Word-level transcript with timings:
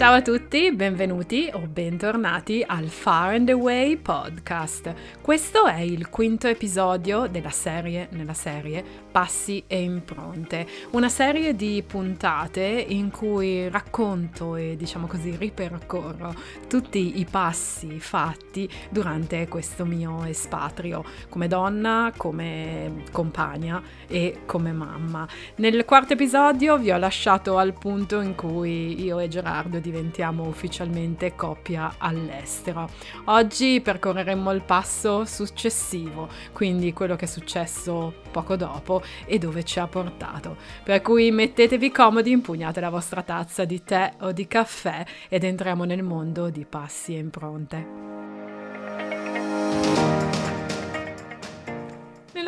Ciao 0.00 0.14
a 0.14 0.22
tutti, 0.22 0.72
benvenuti 0.72 1.50
o 1.52 1.66
bentornati 1.66 2.64
al 2.66 2.88
Far 2.88 3.34
and 3.34 3.50
Away 3.50 3.98
podcast. 3.98 4.94
Questo 5.20 5.66
è 5.66 5.80
il 5.80 6.08
quinto 6.08 6.48
episodio 6.48 7.26
della 7.26 7.50
serie 7.50 8.08
nella 8.12 8.32
serie 8.32 8.82
Passi 9.10 9.62
e 9.66 9.82
impronte, 9.82 10.66
una 10.92 11.10
serie 11.10 11.54
di 11.54 11.84
puntate 11.86 12.62
in 12.62 13.10
cui 13.10 13.68
racconto 13.68 14.56
e 14.56 14.74
diciamo 14.78 15.06
così 15.06 15.36
ripercorro 15.36 16.32
tutti 16.66 17.18
i 17.18 17.26
passi 17.30 17.98
fatti 18.00 18.70
durante 18.88 19.48
questo 19.48 19.84
mio 19.84 20.24
espatrio 20.24 21.04
come 21.28 21.46
donna, 21.46 22.10
come 22.16 23.02
compagna 23.12 23.82
e 24.06 24.42
come 24.46 24.72
mamma. 24.72 25.28
Nel 25.56 25.84
quarto 25.84 26.14
episodio 26.14 26.78
vi 26.78 26.90
ho 26.90 26.96
lasciato 26.96 27.58
al 27.58 27.74
punto 27.74 28.20
in 28.22 28.34
cui 28.34 29.02
io 29.02 29.18
e 29.18 29.28
Gerardo 29.28 29.78
diventiamo 29.90 30.46
ufficialmente 30.46 31.34
coppia 31.34 31.94
all'estero. 31.98 32.88
Oggi 33.24 33.80
percorreremo 33.80 34.52
il 34.52 34.62
passo 34.62 35.24
successivo, 35.24 36.28
quindi 36.52 36.92
quello 36.92 37.16
che 37.16 37.24
è 37.24 37.28
successo 37.28 38.14
poco 38.30 38.54
dopo 38.56 39.02
e 39.26 39.38
dove 39.38 39.64
ci 39.64 39.80
ha 39.80 39.88
portato. 39.88 40.56
Per 40.84 41.02
cui 41.02 41.30
mettetevi 41.32 41.90
comodi, 41.90 42.30
impugnate 42.30 42.80
la 42.80 42.90
vostra 42.90 43.22
tazza 43.22 43.64
di 43.64 43.82
tè 43.82 44.14
o 44.20 44.32
di 44.32 44.46
caffè 44.46 45.04
ed 45.28 45.44
entriamo 45.44 45.84
nel 45.84 46.02
mondo 46.02 46.48
di 46.48 46.64
passi 46.64 47.14
e 47.16 47.18
impronte. 47.18 48.10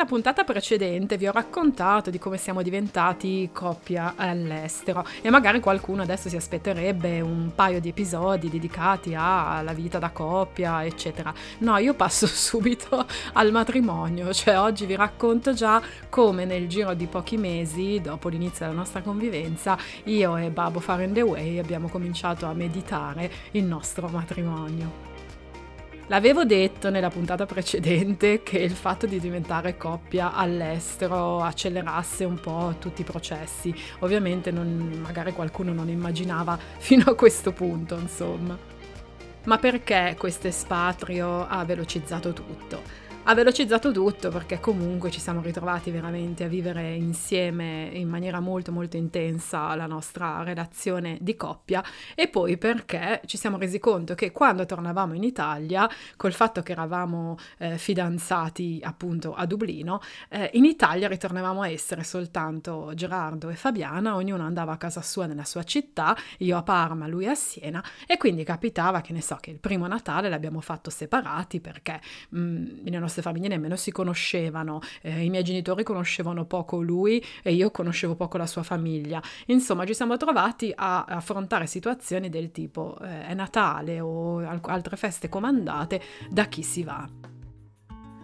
Nella 0.03 0.15
puntata 0.15 0.43
precedente 0.43 1.15
vi 1.15 1.27
ho 1.27 1.31
raccontato 1.31 2.09
di 2.09 2.19
come 2.19 2.35
siamo 2.35 2.61
diventati 2.61 3.49
coppia 3.53 4.15
all'estero 4.17 5.07
e 5.21 5.29
magari 5.29 5.61
qualcuno 5.61 6.01
adesso 6.01 6.27
si 6.27 6.35
aspetterebbe 6.35 7.21
un 7.21 7.51
paio 7.55 7.79
di 7.79 7.87
episodi 7.87 8.49
dedicati 8.49 9.15
alla 9.15 9.71
vita 9.71 9.99
da 9.99 10.09
coppia, 10.09 10.83
eccetera. 10.83 11.33
No, 11.59 11.77
io 11.77 11.93
passo 11.93 12.27
subito 12.27 13.05
al 13.31 13.51
matrimonio, 13.51 14.33
cioè 14.33 14.59
oggi 14.59 14.85
vi 14.85 14.97
racconto 14.97 15.53
già 15.53 15.81
come 16.09 16.43
nel 16.43 16.67
giro 16.67 16.93
di 16.95 17.07
pochi 17.07 17.37
mesi, 17.37 18.01
dopo 18.01 18.27
l'inizio 18.27 18.65
della 18.65 18.77
nostra 18.77 19.01
convivenza, 19.01 19.77
io 20.03 20.35
e 20.35 20.49
Babbo 20.49 20.81
Far 20.81 20.99
and 20.99 21.17
Away 21.17 21.59
abbiamo 21.59 21.87
cominciato 21.87 22.45
a 22.45 22.51
meditare 22.51 23.31
il 23.51 23.63
nostro 23.63 24.09
matrimonio. 24.09 25.12
L'avevo 26.07 26.43
detto 26.43 26.89
nella 26.89 27.09
puntata 27.09 27.45
precedente 27.45 28.43
che 28.43 28.57
il 28.57 28.71
fatto 28.71 29.05
di 29.05 29.21
diventare 29.21 29.77
coppia 29.77 30.33
all'estero 30.33 31.41
accelerasse 31.41 32.25
un 32.25 32.39
po' 32.41 32.75
tutti 32.77 33.01
i 33.01 33.05
processi. 33.05 33.73
Ovviamente 33.99 34.51
non, 34.51 34.99
magari 35.01 35.31
qualcuno 35.31 35.71
non 35.71 35.87
immaginava 35.87 36.59
fino 36.77 37.09
a 37.09 37.15
questo 37.15 37.53
punto, 37.53 37.95
insomma. 37.95 38.57
Ma 39.45 39.57
perché 39.57 40.15
questo 40.17 40.47
espatrio 40.47 41.47
ha 41.47 41.63
velocizzato 41.63 42.33
tutto? 42.33 42.81
Ha 43.25 43.33
velocizzato 43.35 43.93
tutto 43.93 44.29
perché 44.29 44.59
comunque 44.59 45.09
ci 45.09 45.21
siamo 45.21 45.41
ritrovati 45.41 45.91
veramente 45.91 46.43
a 46.43 46.49
vivere 46.49 46.93
insieme 46.93 47.89
in 47.93 48.09
maniera 48.09 48.41
molto 48.41 48.73
molto 48.73 48.97
intensa 48.97 49.73
la 49.75 49.85
nostra 49.85 50.43
relazione 50.43 51.17
di 51.21 51.35
coppia. 51.37 51.81
E 52.15 52.27
poi 52.27 52.57
perché 52.57 53.21
ci 53.25 53.37
siamo 53.37 53.57
resi 53.57 53.79
conto 53.79 54.13
che 54.13 54.31
quando 54.33 54.65
tornavamo 54.65 55.13
in 55.13 55.23
Italia 55.23 55.89
col 56.17 56.33
fatto 56.33 56.61
che 56.61 56.73
eravamo 56.73 57.37
eh, 57.59 57.77
fidanzati 57.77 58.81
appunto 58.83 59.33
a 59.33 59.45
Dublino 59.45 60.01
eh, 60.29 60.49
in 60.53 60.65
Italia 60.65 61.07
ritornavamo 61.07 61.61
a 61.61 61.69
essere 61.69 62.03
soltanto 62.03 62.91
Gerardo 62.93 63.49
e 63.49 63.55
Fabiana 63.55 64.15
ognuno 64.15 64.43
andava 64.43 64.73
a 64.73 64.77
casa 64.77 65.01
sua 65.01 65.27
nella 65.27 65.45
sua 65.45 65.63
città 65.63 66.15
io 66.39 66.57
a 66.57 66.63
Parma 66.63 67.07
lui 67.07 67.27
a 67.27 67.35
Siena 67.35 67.81
e 68.05 68.17
quindi 68.17 68.43
capitava 68.43 68.99
che 68.99 69.13
ne 69.13 69.21
so 69.21 69.37
che 69.39 69.49
il 69.51 69.59
primo 69.59 69.87
Natale 69.87 70.27
l'abbiamo 70.27 70.59
fatto 70.59 70.89
separati 70.89 71.61
perché 71.61 72.01
mh, 72.29 72.39
mm, 72.39 72.65
nelle 72.83 73.12
nostre 73.13 73.21
famiglie 73.21 73.47
nemmeno 73.47 73.75
si 73.75 73.91
conoscevano, 73.91 74.79
eh, 75.01 75.23
i 75.23 75.29
miei 75.29 75.43
genitori 75.43 75.83
conoscevano 75.83 76.45
poco 76.45 76.81
lui 76.81 77.23
e 77.43 77.53
io 77.53 77.69
conoscevo 77.69 78.15
poco 78.15 78.37
la 78.37 78.47
sua 78.47 78.63
famiglia. 78.63 79.21
Insomma, 79.47 79.85
ci 79.85 79.93
siamo 79.93 80.17
trovati 80.17 80.73
a 80.75 81.05
affrontare 81.05 81.67
situazioni 81.67 82.29
del 82.29 82.51
tipo 82.51 82.97
eh, 83.01 83.27
è 83.27 83.33
Natale 83.33 83.99
o 83.99 84.39
altre 84.39 84.97
feste 84.97 85.29
comandate, 85.29 86.01
da 86.29 86.45
chi 86.45 86.63
si 86.63 86.83
va. 86.83 87.32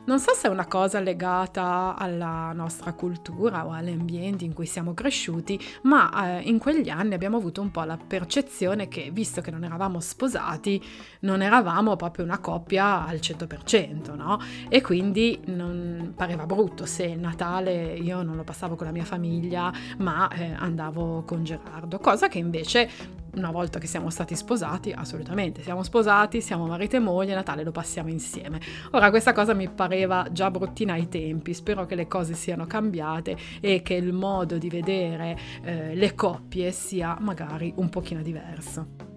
Non 0.09 0.19
so 0.19 0.33
se 0.33 0.47
è 0.47 0.49
una 0.49 0.65
cosa 0.65 0.99
legata 0.99 1.93
alla 1.95 2.51
nostra 2.51 2.93
cultura 2.93 3.67
o 3.67 3.69
agli 3.69 3.91
ambienti 3.91 4.43
in 4.43 4.55
cui 4.55 4.65
siamo 4.65 4.95
cresciuti, 4.95 5.59
ma 5.83 6.39
eh, 6.39 6.49
in 6.49 6.57
quegli 6.57 6.89
anni 6.89 7.13
abbiamo 7.13 7.37
avuto 7.37 7.61
un 7.61 7.69
po' 7.69 7.83
la 7.83 7.95
percezione 7.95 8.87
che, 8.87 9.11
visto 9.13 9.41
che 9.41 9.51
non 9.51 9.63
eravamo 9.63 9.99
sposati, 9.99 10.83
non 11.19 11.43
eravamo 11.43 11.95
proprio 11.95 12.25
una 12.25 12.39
coppia 12.39 13.05
al 13.05 13.17
100%, 13.17 14.15
no? 14.15 14.39
E 14.67 14.81
quindi 14.81 15.41
non 15.45 16.13
pareva 16.15 16.47
brutto 16.47 16.87
se 16.87 17.03
il 17.03 17.19
Natale 17.19 17.93
io 17.93 18.23
non 18.23 18.35
lo 18.35 18.43
passavo 18.43 18.75
con 18.75 18.87
la 18.87 18.91
mia 18.91 19.05
famiglia, 19.05 19.71
ma 19.99 20.27
eh, 20.29 20.53
andavo 20.57 21.21
con 21.23 21.43
Gerardo, 21.43 21.99
cosa 21.99 22.27
che 22.27 22.39
invece 22.39 22.89
una 23.35 23.51
volta 23.51 23.79
che 23.79 23.87
siamo 23.87 24.09
stati 24.09 24.35
sposati, 24.35 24.91
assolutamente, 24.91 25.61
siamo 25.61 25.83
sposati, 25.83 26.41
siamo 26.41 26.65
marito 26.67 26.95
e 26.95 26.99
moglie, 26.99 27.33
Natale 27.33 27.63
lo 27.63 27.71
passiamo 27.71 28.09
insieme. 28.09 28.59
Ora 28.91 29.09
questa 29.09 29.33
cosa 29.33 29.53
mi 29.53 29.69
pareva 29.69 30.27
già 30.31 30.49
bruttina 30.51 30.93
ai 30.93 31.07
tempi, 31.07 31.53
spero 31.53 31.85
che 31.85 31.95
le 31.95 32.07
cose 32.07 32.33
siano 32.33 32.65
cambiate 32.65 33.37
e 33.59 33.81
che 33.81 33.93
il 33.93 34.13
modo 34.13 34.57
di 34.57 34.69
vedere 34.69 35.37
eh, 35.63 35.95
le 35.95 36.15
coppie 36.15 36.71
sia 36.71 37.17
magari 37.19 37.73
un 37.75 37.89
pochino 37.89 38.21
diverso. 38.21 39.08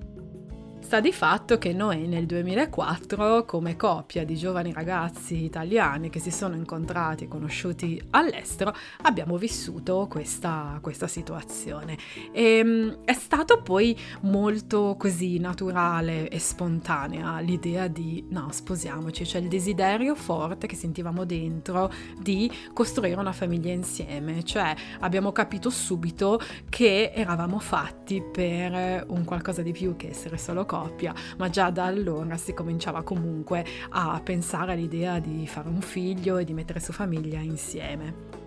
Sta 0.83 1.01
di 1.01 1.13
fatto 1.13 1.57
che 1.57 1.73
noi 1.73 2.07
nel 2.07 2.27
2004, 2.27 3.47
come 3.47 3.77
coppia 3.77 4.27
di 4.27 4.37
giovani 4.37 4.73
ragazzi 4.75 5.43
italiani 5.43 6.11
che 6.11 6.19
si 6.19 6.31
sono 6.31 6.55
incontrati 6.55 7.25
e 7.25 7.29
conosciuti 7.29 8.03
all'estero, 8.11 8.75
abbiamo 9.03 9.39
vissuto 9.39 10.07
questa, 10.11 10.79
questa 10.83 11.07
situazione. 11.07 11.97
E 12.33 12.59
ehm, 12.59 12.99
è 13.05 13.15
stato 13.15 13.63
poi 13.63 13.97
molto 14.23 14.97
così 14.99 15.39
naturale 15.39 16.29
e 16.29 16.39
spontanea 16.39 17.39
l'idea 17.39 17.87
di 17.87 18.27
no, 18.29 18.49
sposiamoci, 18.51 19.25
cioè 19.25 19.41
il 19.41 19.49
desiderio 19.49 20.15
forte 20.15 20.67
che 20.67 20.77
sentivamo 20.77 21.25
dentro 21.25 21.91
di 22.19 22.51
costruire 22.75 23.19
una 23.19 23.33
famiglia 23.33 23.73
insieme, 23.73 24.45
cioè 24.45 24.75
abbiamo 24.99 25.33
capito 25.33 25.71
subito 25.71 26.39
che 26.69 27.13
eravamo 27.15 27.61
fatti 27.61 28.21
per 28.21 29.07
un 29.09 29.25
qualcosa 29.25 29.63
di 29.63 29.73
più 29.73 29.97
che 29.97 30.09
essere 30.09 30.37
solo 30.37 30.67
coppia 30.73 31.13
ma 31.37 31.51
già 31.51 31.69
da 31.69 31.85
allora 31.85 32.39
si 32.39 32.55
cominciava 32.55 33.03
comunque 33.03 33.65
a 33.91 34.19
pensare 34.25 34.73
all'idea 34.73 35.19
di 35.19 35.47
fare 35.47 35.69
un 35.69 35.83
figlio 35.83 36.39
e 36.39 36.45
di 36.45 36.55
mettere 36.55 36.81
su 36.81 36.93
famiglia 36.93 37.41
insieme. 37.41 38.42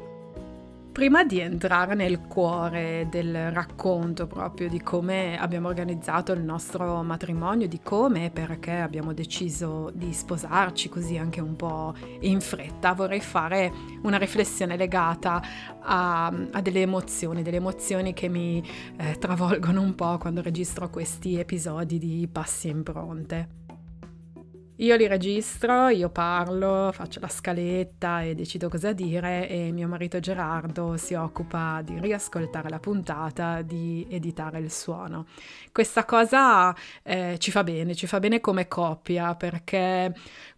Prima 0.96 1.26
di 1.26 1.42
entrare 1.42 1.94
nel 1.94 2.22
cuore 2.22 3.08
del 3.12 3.52
racconto 3.52 4.28
proprio 4.28 4.70
di 4.70 4.82
come 4.82 5.38
abbiamo 5.38 5.68
organizzato 5.68 6.32
il 6.32 6.42
nostro 6.42 7.04
matrimonio, 7.04 7.68
di 7.68 7.82
come 7.84 8.28
e 8.28 8.30
perché 8.32 8.72
abbiamo 8.72 9.12
deciso 9.12 9.92
di 9.94 10.14
sposarci 10.14 10.88
così 10.88 11.18
anche 11.18 11.42
un 11.42 11.58
po' 11.58 11.94
in 12.22 12.40
fretta, 12.40 12.94
vorrei 12.94 13.20
fare 13.20 13.74
una 14.04 14.16
riflessione 14.16 14.78
legata 14.78 15.42
a, 15.82 16.28
a 16.28 16.62
delle 16.62 16.84
emozioni, 16.84 17.44
delle 17.44 17.58
emozioni 17.58 18.14
che 18.14 18.30
mi 18.30 18.66
eh, 18.96 19.18
travolgono 19.20 19.82
un 19.82 19.96
po' 19.96 20.18
quando 20.18 20.42
registro 20.42 20.90
questi 20.90 21.38
episodi 21.38 21.98
di 21.98 22.26
passi 22.32 22.70
impronte. 22.70 23.65
Io 24.80 24.98
li 24.98 25.08
registro, 25.08 25.88
io 25.88 26.10
parlo, 26.10 26.92
faccio 26.92 27.22
la 27.22 27.30
scaletta 27.30 28.24
e 28.24 28.36
decido 28.36 28.68
cosa 28.68 28.92
dire 28.92 29.48
e 29.48 29.72
mio 29.72 29.88
marito 29.88 30.20
Gerardo 30.20 30.98
si 30.98 31.14
occupa 31.14 31.82
di 31.82 31.98
riascoltare 31.98 32.68
la 32.68 32.80
puntata, 32.80 33.62
di 33.62 34.06
editare 34.10 34.60
il 34.60 34.70
suono. 34.70 35.28
Questa 35.72 36.04
cosa 36.04 36.76
eh, 37.04 37.38
ci 37.40 37.52
fa 37.52 37.64
bene, 37.64 37.96
ci 37.96 38.06
fa 38.06 38.20
bene 38.20 38.42
come 38.42 38.68
coppia 38.68 39.34
perché 39.36 40.14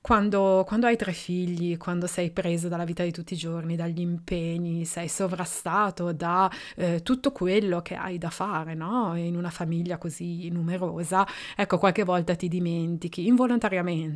quando, 0.08 0.64
quando, 0.66 0.88
hai 0.88 0.96
tre 0.96 1.12
figli, 1.12 1.76
quando 1.76 2.08
sei 2.08 2.32
preso 2.32 2.70
dalla 2.70 2.86
vita 2.86 3.04
di 3.04 3.12
tutti 3.12 3.34
i 3.34 3.38
giorni, 3.38 3.76
dagli 3.76 4.00
impegni, 4.00 4.86
sei 4.86 5.10
sovrastato 5.10 6.14
da 6.14 6.50
eh, 6.78 7.02
tutto 7.04 7.34
quello 7.34 7.82
che 7.82 7.96
hai 7.96 8.18
da 8.18 8.30
fare, 8.30 8.74
no? 8.74 9.18
In 9.18 9.36
una 9.36 9.50
famiglia 9.50 9.98
così 9.98 10.48
numerosa, 10.50 11.28
ecco, 11.58 11.78
qualche 11.78 12.04
volta 12.04 12.36
ti 12.36 12.48
dimentichi, 12.48 13.28
involontariamente, 13.28 14.07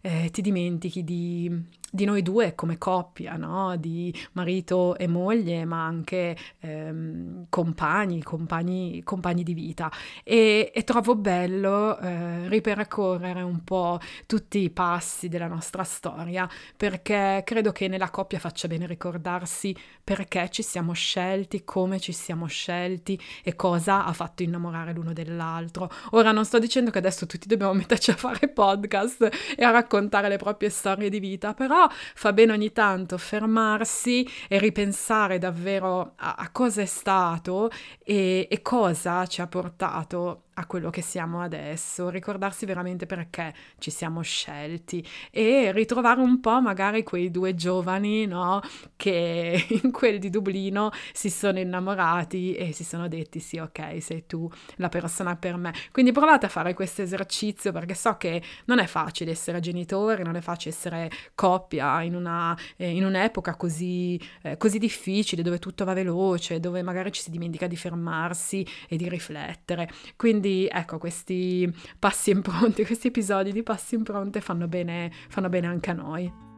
eh, 0.00 0.28
ti 0.30 0.42
dimentichi 0.42 1.04
di 1.04 1.50
di 1.90 2.04
noi 2.04 2.22
due 2.22 2.54
come 2.54 2.78
coppia, 2.78 3.36
no? 3.36 3.76
di 3.76 4.14
marito 4.32 4.96
e 4.96 5.08
moglie, 5.08 5.64
ma 5.64 5.84
anche 5.84 6.36
ehm, 6.60 7.46
compagni, 7.48 8.22
compagni, 8.22 9.02
compagni 9.02 9.42
di 9.42 9.54
vita. 9.54 9.90
E, 10.22 10.70
e 10.72 10.84
trovo 10.84 11.16
bello 11.16 11.98
eh, 11.98 12.48
ripercorrere 12.48 13.42
un 13.42 13.64
po' 13.64 13.98
tutti 14.26 14.60
i 14.60 14.70
passi 14.70 15.28
della 15.28 15.48
nostra 15.48 15.82
storia, 15.82 16.48
perché 16.76 17.42
credo 17.44 17.72
che 17.72 17.88
nella 17.88 18.10
coppia 18.10 18.38
faccia 18.38 18.68
bene 18.68 18.86
ricordarsi 18.86 19.76
perché 20.02 20.48
ci 20.50 20.62
siamo 20.62 20.92
scelti, 20.92 21.64
come 21.64 21.98
ci 21.98 22.12
siamo 22.12 22.46
scelti 22.46 23.20
e 23.42 23.56
cosa 23.56 24.04
ha 24.04 24.12
fatto 24.12 24.42
innamorare 24.42 24.92
l'uno 24.92 25.12
dell'altro. 25.12 25.90
Ora 26.10 26.32
non 26.32 26.44
sto 26.44 26.58
dicendo 26.58 26.90
che 26.90 26.98
adesso 26.98 27.26
tutti 27.26 27.48
dobbiamo 27.48 27.74
metterci 27.80 28.10
a 28.10 28.16
fare 28.16 28.48
podcast 28.48 29.28
e 29.56 29.64
a 29.64 29.70
raccontare 29.70 30.28
le 30.28 30.36
proprie 30.36 30.70
storie 30.70 31.08
di 31.08 31.18
vita, 31.18 31.54
però 31.54 31.79
fa 31.88 32.32
bene 32.32 32.52
ogni 32.52 32.72
tanto 32.72 33.16
fermarsi 33.18 34.28
e 34.48 34.58
ripensare 34.58 35.38
davvero 35.38 36.14
a, 36.16 36.34
a 36.36 36.50
cosa 36.50 36.82
è 36.82 36.86
stato 36.86 37.70
e, 38.04 38.48
e 38.50 38.62
cosa 38.62 39.26
ci 39.26 39.40
ha 39.40 39.46
portato 39.46 40.44
a 40.60 40.66
quello 40.66 40.90
che 40.90 41.00
siamo 41.00 41.40
adesso, 41.40 42.10
ricordarsi 42.10 42.66
veramente 42.66 43.06
perché 43.06 43.54
ci 43.78 43.90
siamo 43.90 44.20
scelti 44.20 45.04
e 45.30 45.72
ritrovare 45.72 46.20
un 46.20 46.38
po' 46.40 46.60
magari 46.60 47.02
quei 47.02 47.30
due 47.30 47.54
giovani, 47.54 48.26
no, 48.26 48.60
che 48.96 49.66
in 49.82 49.90
quel 49.90 50.18
di 50.18 50.28
Dublino 50.28 50.90
si 51.12 51.30
sono 51.30 51.58
innamorati 51.58 52.54
e 52.54 52.72
si 52.72 52.84
sono 52.84 53.08
detti 53.08 53.40
sì, 53.40 53.58
ok, 53.58 54.02
sei 54.02 54.26
tu 54.26 54.48
la 54.76 54.88
persona 54.90 55.34
per 55.36 55.56
me. 55.56 55.72
Quindi 55.92 56.12
provate 56.12 56.46
a 56.46 56.50
fare 56.50 56.74
questo 56.74 57.02
esercizio 57.02 57.72
perché 57.72 57.94
so 57.94 58.16
che 58.16 58.42
non 58.66 58.78
è 58.78 58.86
facile 58.86 59.30
essere 59.30 59.60
genitori, 59.60 60.22
non 60.22 60.36
è 60.36 60.40
facile 60.40 60.74
essere 60.74 61.10
coppia 61.34 62.02
in, 62.02 62.14
una, 62.14 62.56
eh, 62.76 62.90
in 62.90 63.04
un'epoca 63.04 63.56
così, 63.56 64.20
eh, 64.42 64.58
così 64.58 64.78
difficile, 64.78 65.42
dove 65.42 65.58
tutto 65.58 65.84
va 65.84 65.94
veloce, 65.94 66.60
dove 66.60 66.82
magari 66.82 67.10
ci 67.12 67.22
si 67.22 67.30
dimentica 67.30 67.66
di 67.66 67.76
fermarsi 67.76 68.66
e 68.88 68.96
di 68.96 69.08
riflettere. 69.08 69.88
Quindi 70.16 70.49
quindi 70.50 70.68
ecco, 70.70 70.98
questi 70.98 71.72
passi 71.98 72.30
impronti, 72.30 72.84
questi 72.86 73.08
episodi 73.08 73.52
di 73.52 73.62
passi 73.62 73.94
impronte 73.94 74.40
fanno 74.40 74.66
bene, 74.66 75.10
fanno 75.28 75.48
bene 75.48 75.68
anche 75.68 75.90
a 75.90 75.94
noi. 75.94 76.48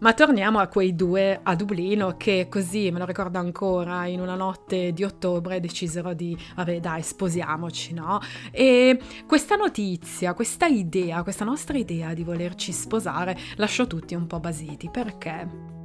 Ma 0.00 0.14
torniamo 0.14 0.60
a 0.60 0.68
quei 0.68 0.94
due 0.94 1.40
a 1.42 1.56
Dublino 1.56 2.16
che 2.16 2.46
così, 2.48 2.92
me 2.92 3.00
lo 3.00 3.04
ricordo 3.04 3.38
ancora, 3.38 4.06
in 4.06 4.20
una 4.20 4.36
notte 4.36 4.92
di 4.92 5.02
ottobre 5.02 5.58
decisero 5.58 6.14
di, 6.14 6.38
vabbè 6.54 6.78
dai, 6.78 7.02
sposiamoci, 7.02 7.94
no? 7.94 8.20
E 8.52 8.96
questa 9.26 9.56
notizia, 9.56 10.34
questa 10.34 10.66
idea, 10.66 11.24
questa 11.24 11.44
nostra 11.44 11.76
idea 11.76 12.14
di 12.14 12.22
volerci 12.22 12.70
sposare 12.70 13.36
lasciò 13.56 13.88
tutti 13.88 14.14
un 14.14 14.28
po' 14.28 14.38
basiti. 14.38 14.88
Perché? 14.88 15.77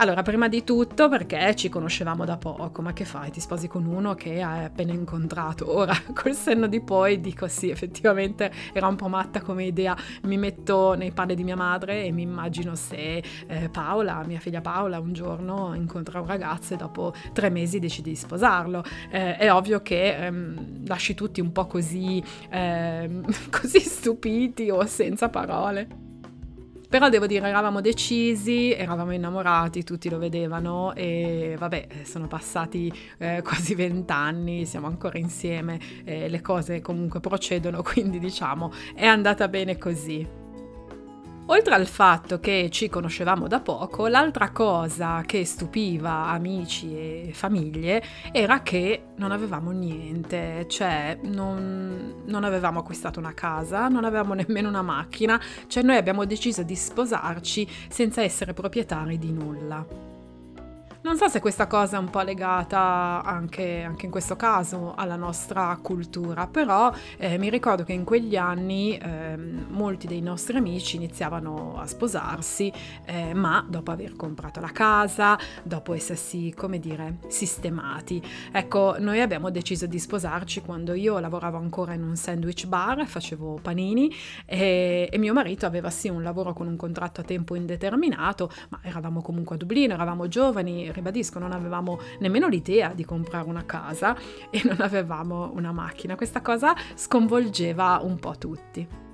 Allora, 0.00 0.22
prima 0.22 0.48
di 0.48 0.64
tutto 0.64 1.10
perché 1.10 1.54
ci 1.54 1.68
conoscevamo 1.68 2.24
da 2.24 2.38
poco, 2.38 2.80
ma 2.80 2.94
che 2.94 3.04
fai? 3.04 3.30
Ti 3.30 3.38
sposi 3.38 3.68
con 3.68 3.84
uno 3.84 4.14
che 4.14 4.40
hai 4.40 4.64
appena 4.64 4.94
incontrato. 4.94 5.76
Ora, 5.76 5.94
col 6.16 6.34
senno 6.34 6.68
di 6.68 6.80
poi 6.80 7.20
dico 7.20 7.46
sì, 7.48 7.68
effettivamente 7.68 8.50
era 8.72 8.86
un 8.86 8.96
po' 8.96 9.08
matta 9.08 9.42
come 9.42 9.64
idea. 9.64 9.94
Mi 10.22 10.38
metto 10.38 10.94
nei 10.94 11.10
panni 11.12 11.34
di 11.34 11.44
mia 11.44 11.54
madre 11.54 12.02
e 12.06 12.12
mi 12.12 12.22
immagino 12.22 12.74
se 12.76 13.22
eh, 13.46 13.68
Paola, 13.68 14.24
mia 14.24 14.40
figlia 14.40 14.62
Paola, 14.62 14.98
un 14.98 15.12
giorno 15.12 15.74
incontra 15.74 16.18
un 16.18 16.26
ragazzo 16.26 16.72
e 16.72 16.76
dopo 16.78 17.12
tre 17.34 17.50
mesi 17.50 17.78
decide 17.78 18.08
di 18.08 18.16
sposarlo. 18.16 18.82
Eh, 19.10 19.36
è 19.36 19.52
ovvio 19.52 19.82
che 19.82 20.16
ehm, 20.16 20.86
lasci 20.86 21.12
tutti 21.12 21.42
un 21.42 21.52
po' 21.52 21.66
così, 21.66 22.24
ehm, 22.48 23.22
così 23.52 23.80
stupiti 23.80 24.70
o 24.70 24.82
senza 24.86 25.28
parole. 25.28 26.09
Però 26.90 27.08
devo 27.08 27.28
dire, 27.28 27.46
eravamo 27.46 27.80
decisi, 27.80 28.72
eravamo 28.72 29.12
innamorati, 29.12 29.84
tutti 29.84 30.08
lo 30.10 30.18
vedevano 30.18 30.92
e 30.96 31.54
vabbè, 31.56 31.86
sono 32.02 32.26
passati 32.26 32.92
eh, 33.18 33.42
quasi 33.46 33.76
vent'anni, 33.76 34.66
siamo 34.66 34.88
ancora 34.88 35.16
insieme, 35.16 35.78
eh, 36.02 36.28
le 36.28 36.40
cose 36.40 36.80
comunque 36.80 37.20
procedono, 37.20 37.80
quindi 37.86 38.18
diciamo 38.18 38.72
è 38.92 39.06
andata 39.06 39.46
bene 39.46 39.78
così. 39.78 40.39
Oltre 41.50 41.74
al 41.74 41.88
fatto 41.88 42.38
che 42.38 42.68
ci 42.70 42.88
conoscevamo 42.88 43.48
da 43.48 43.58
poco, 43.58 44.06
l'altra 44.06 44.50
cosa 44.50 45.24
che 45.26 45.44
stupiva 45.44 46.28
amici 46.28 46.94
e 46.94 47.30
famiglie 47.34 48.00
era 48.30 48.62
che 48.62 49.06
non 49.16 49.32
avevamo 49.32 49.72
niente, 49.72 50.66
cioè 50.68 51.18
non, 51.24 52.22
non, 52.24 52.44
avevamo 52.44 52.78
acquistato 52.78 53.18
una 53.18 53.34
casa, 53.34 53.88
non 53.88 54.04
avevamo 54.04 54.34
nemmeno 54.40 54.68
una 54.68 54.82
macchina, 54.82 55.40
cioè 55.66 55.82
noi 55.82 55.96
abbiamo 55.96 56.24
deciso 56.24 56.62
di 56.62 56.76
sposarci 56.76 57.68
senza 57.88 58.22
essere 58.22 58.52
proprietari 58.52 59.18
di 59.18 59.32
nulla. 59.32 60.09
Non 61.02 61.16
so 61.16 61.28
se 61.28 61.40
questa 61.40 61.66
cosa 61.66 61.96
è 61.96 61.98
un 61.98 62.10
po' 62.10 62.20
legata 62.20 63.22
anche, 63.24 63.80
anche 63.80 64.04
in 64.04 64.10
questo 64.10 64.36
caso 64.36 64.92
alla 64.94 65.16
nostra 65.16 65.78
cultura, 65.80 66.46
però 66.46 66.92
eh, 67.16 67.38
mi 67.38 67.48
ricordo 67.48 67.84
che 67.84 67.94
in 67.94 68.04
quegli 68.04 68.36
anni 68.36 68.98
eh, 68.98 69.34
molti 69.34 70.06
dei 70.06 70.20
nostri 70.20 70.58
amici 70.58 70.96
iniziavano 70.96 71.78
a 71.78 71.86
sposarsi, 71.86 72.70
eh, 73.06 73.32
ma 73.32 73.64
dopo 73.66 73.92
aver 73.92 74.14
comprato 74.14 74.60
la 74.60 74.72
casa, 74.72 75.38
dopo 75.62 75.94
essersi, 75.94 76.52
come 76.54 76.78
dire, 76.78 77.16
sistemati. 77.28 78.22
Ecco, 78.52 78.96
noi 78.98 79.22
abbiamo 79.22 79.48
deciso 79.50 79.86
di 79.86 79.98
sposarci 79.98 80.60
quando 80.60 80.92
io 80.92 81.18
lavoravo 81.18 81.56
ancora 81.56 81.94
in 81.94 82.02
un 82.02 82.14
sandwich 82.14 82.66
bar, 82.66 83.06
facevo 83.06 83.60
panini 83.62 84.14
e, 84.44 85.08
e 85.10 85.16
mio 85.16 85.32
marito 85.32 85.64
aveva 85.64 85.88
sì 85.88 86.10
un 86.10 86.22
lavoro 86.22 86.52
con 86.52 86.66
un 86.66 86.76
contratto 86.76 87.22
a 87.22 87.24
tempo 87.24 87.54
indeterminato, 87.54 88.50
ma 88.68 88.80
eravamo 88.82 89.22
comunque 89.22 89.54
a 89.54 89.58
Dublino, 89.58 89.94
eravamo 89.94 90.28
giovani, 90.28 90.88
ribadisco, 90.92 91.38
non 91.38 91.52
avevamo 91.52 91.98
nemmeno 92.18 92.48
l'idea 92.48 92.92
di 92.94 93.04
comprare 93.04 93.48
una 93.48 93.64
casa 93.64 94.16
e 94.50 94.62
non 94.64 94.80
avevamo 94.80 95.50
una 95.54 95.72
macchina. 95.72 96.16
Questa 96.16 96.40
cosa 96.40 96.74
sconvolgeva 96.94 98.00
un 98.02 98.18
po' 98.18 98.36
tutti. 98.38 99.09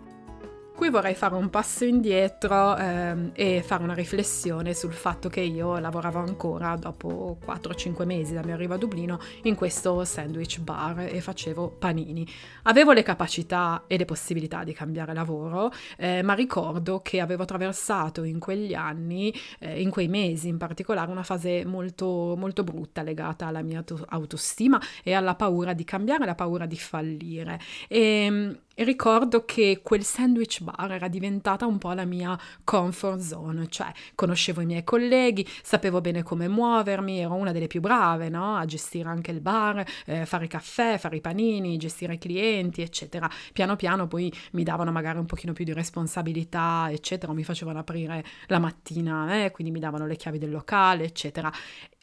Qui 0.77 0.91
vorrei 0.91 1.15
fare 1.15 1.35
un 1.37 1.49
passo 1.49 1.87
indietro 1.87 2.77
ehm, 2.77 3.31
e 3.33 3.63
fare 3.65 3.83
una 3.83 3.95
riflessione 3.95 4.75
sul 4.75 4.93
fatto 4.93 5.31
che 5.31 5.41
io 5.41 5.79
lavoravo 5.79 6.19
ancora 6.19 6.77
dopo 6.77 7.39
4-5 7.47 8.05
mesi 8.05 8.35
dal 8.35 8.45
mio 8.45 8.53
arrivo 8.53 8.75
a 8.75 8.77
Dublino 8.77 9.19
in 9.45 9.55
questo 9.55 10.05
sandwich 10.05 10.61
bar 10.61 11.09
e 11.11 11.23
facevo 11.23 11.77
panini. 11.79 12.29
Avevo 12.65 12.93
le 12.93 13.03
capacità 13.03 13.85
e 13.87 13.97
le 13.97 14.05
possibilità 14.05 14.65
di 14.65 14.75
cambiare 14.75 15.15
lavoro, 15.15 15.73
eh, 15.97 16.21
ma 16.21 16.35
ricordo 16.35 17.01
che 17.01 17.21
avevo 17.21 17.45
attraversato 17.45 18.23
in 18.25 18.39
quegli 18.39 18.75
anni, 18.75 19.33
eh, 19.59 19.81
in 19.81 19.89
quei 19.89 20.09
mesi 20.09 20.49
in 20.49 20.59
particolare, 20.59 21.11
una 21.11 21.23
fase 21.23 21.65
molto, 21.65 22.35
molto 22.37 22.65
brutta 22.65 23.01
legata 23.01 23.47
alla 23.47 23.63
mia 23.63 23.83
autostima 24.09 24.79
e 25.03 25.15
alla 25.15 25.37
paura 25.37 25.73
di 25.73 25.85
cambiare, 25.85 26.27
la 26.27 26.35
paura 26.35 26.67
di 26.67 26.77
fallire. 26.77 27.59
E, 27.89 27.99
ehm, 27.99 28.59
e 28.79 28.85
ricordo 28.85 29.47
che 29.47 29.81
quel 29.83 30.05
sandwich 30.05 30.63
bar 30.63 30.93
era 30.93 31.09
diventata 31.09 31.65
un 31.65 31.79
po' 31.79 31.93
la 31.93 32.05
mia 32.05 32.39
comfort 32.63 33.21
zone, 33.21 33.69
cioè 33.69 33.91
conoscevo 34.15 34.61
i 34.61 34.67
miei 34.67 34.85
colleghi, 34.85 35.49
sapevo 35.63 36.03
bene 36.03 36.23
come 36.23 36.47
muovermi, 36.47 37.21
ero 37.21 37.33
una 37.33 37.53
delle 37.53 37.69
più 37.69 37.81
brave 37.81 38.29
no? 38.29 38.55
a 38.55 38.67
gestire 38.67 39.09
anche 39.09 39.31
il 39.31 39.41
bar, 39.41 39.83
eh, 40.05 40.27
fare 40.27 40.47
caffè, 40.47 40.99
fare 40.99 41.17
i 41.17 41.23
panini, 41.23 41.79
gestire 41.79 42.15
i 42.15 42.19
clienti, 42.19 42.83
eccetera. 42.83 43.31
Piano 43.55 43.77
piano 43.77 44.07
poi 44.09 44.31
mi 44.53 44.63
davano 44.63 44.93
magari 44.93 45.17
un 45.17 45.27
pochino 45.27 45.55
più 45.55 45.65
di 45.65 45.73
responsabilità, 45.73 46.89
eccetera, 46.91 47.33
mi 47.33 47.45
facevano 47.45 47.79
aprire 47.79 48.23
la 48.49 48.59
mattina, 48.59 49.43
eh, 49.43 49.53
quindi 49.53 49.73
mi 49.73 49.81
davano 49.81 50.07
le 50.07 50.17
chiavi 50.17 50.37
del 50.37 50.51
locale, 50.51 51.05
eccetera. 51.05 51.51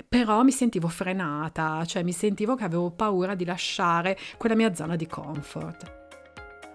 Però 0.10 0.42
mi 0.42 0.52
sentivo 0.52 0.88
frenata, 0.88 1.86
cioè 1.86 2.02
mi 2.02 2.14
sentivo 2.14 2.56
che 2.56 2.64
avevo 2.64 2.90
paura 2.90 3.36
di 3.36 3.46
lasciare 3.46 4.18
quella 4.38 4.56
mia 4.56 4.74
zona 4.74 4.96
di 4.96 5.06
comfort. 5.06 6.02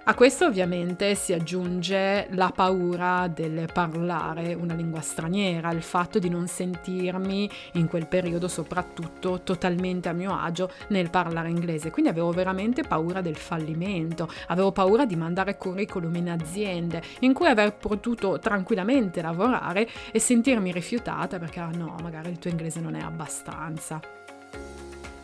A 0.08 0.14
questo 0.14 0.46
ovviamente 0.46 1.14
si 1.14 1.34
aggiunge 1.34 2.28
la 2.30 2.50
paura 2.50 3.28
del 3.28 3.68
parlare 3.70 4.54
una 4.54 4.72
lingua 4.72 5.02
straniera, 5.02 5.70
il 5.70 5.82
fatto 5.82 6.18
di 6.18 6.30
non 6.30 6.46
sentirmi 6.46 7.50
in 7.72 7.88
quel 7.88 8.06
periodo 8.06 8.48
soprattutto 8.48 9.42
totalmente 9.42 10.08
a 10.08 10.14
mio 10.14 10.34
agio 10.34 10.70
nel 10.88 11.10
parlare 11.10 11.50
inglese, 11.50 11.90
quindi 11.90 12.10
avevo 12.10 12.30
veramente 12.30 12.84
paura 12.84 13.20
del 13.20 13.36
fallimento, 13.36 14.30
avevo 14.46 14.72
paura 14.72 15.04
di 15.04 15.14
mandare 15.14 15.58
curriculum 15.58 16.14
in 16.14 16.30
aziende 16.30 17.02
in 17.20 17.34
cui 17.34 17.48
aver 17.48 17.74
potuto 17.74 18.38
tranquillamente 18.38 19.20
lavorare 19.20 19.86
e 20.10 20.18
sentirmi 20.18 20.72
rifiutata 20.72 21.38
perché 21.38 21.60
ah 21.60 21.68
no, 21.70 21.96
magari 22.00 22.30
il 22.30 22.38
tuo 22.38 22.48
inglese 22.48 22.80
non 22.80 22.94
è 22.94 23.02
abbastanza. 23.02 24.00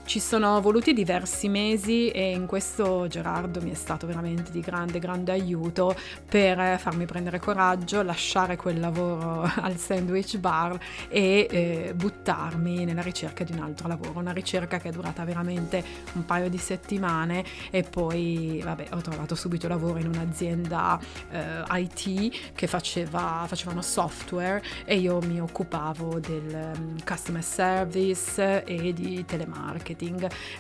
Ci 0.05 0.21
sono 0.21 0.61
voluti 0.61 0.93
diversi 0.93 1.49
mesi 1.49 2.11
e 2.11 2.33
in 2.33 2.47
questo 2.47 3.07
Gerardo 3.09 3.61
mi 3.63 3.71
è 3.71 3.75
stato 3.75 4.07
veramente 4.07 4.51
di 4.51 4.61
grande, 4.61 4.99
grande 4.99 5.33
aiuto 5.33 5.97
per 6.29 6.79
farmi 6.79 7.07
prendere 7.07 7.39
coraggio, 7.39 8.03
lasciare 8.03 8.57
quel 8.57 8.81
lavoro 8.81 9.43
al 9.63 9.77
sandwich 9.77 10.39
bar 10.39 10.79
e 11.09 11.47
eh, 11.51 11.93
buttarmi 11.95 12.85
nella 12.85 13.01
ricerca 13.01 13.45
di 13.45 13.53
un 13.53 13.61
altro 13.61 13.89
lavoro, 13.89 14.19
una 14.19 14.33
ricerca 14.33 14.79
che 14.79 14.91
è 14.91 14.93
durata 14.93 15.25
veramente 15.25 15.83
un 16.13 16.25
paio 16.25 16.49
di 16.51 16.59
settimane 16.59 17.45
e 17.71 17.83
poi 17.83 18.61
vabbè 18.63 18.89
ho 18.93 19.01
trovato 19.01 19.35
subito 19.35 19.69
lavoro 19.69 19.99
in 19.99 20.09
un'azienda 20.09 21.01
eh, 21.31 21.63
IT 21.81 22.53
che 22.55 22.67
faceva, 22.67 23.45
facevano 23.47 23.81
software 23.81 24.63
e 24.85 24.97
io 24.97 25.19
mi 25.21 25.41
occupavo 25.41 26.21
del 26.21 26.73
um, 26.77 26.97
customer 27.05 27.43
service 27.43 28.65
e 28.65 28.93
di 28.93 29.25
telemarketing. 29.25 29.94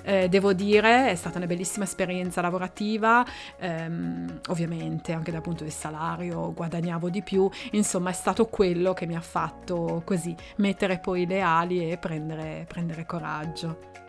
Eh, 0.02 0.28
devo 0.28 0.52
dire 0.52 1.10
è 1.10 1.14
stata 1.14 1.38
una 1.38 1.46
bellissima 1.46 1.84
esperienza 1.84 2.40
lavorativa, 2.40 3.24
ehm, 3.58 4.40
ovviamente 4.48 5.12
anche 5.12 5.30
dal 5.30 5.42
punto 5.42 5.64
di 5.64 5.70
salario 5.70 6.52
guadagnavo 6.52 7.08
di 7.10 7.22
più, 7.22 7.48
insomma 7.72 8.10
è 8.10 8.14
stato 8.14 8.46
quello 8.46 8.92
che 8.92 9.06
mi 9.06 9.16
ha 9.16 9.20
fatto 9.20 10.02
così 10.04 10.34
mettere 10.56 10.98
poi 10.98 11.26
le 11.26 11.40
ali 11.40 11.90
e 11.90 11.98
prendere, 11.98 12.64
prendere 12.68 13.06
coraggio. 13.06 14.03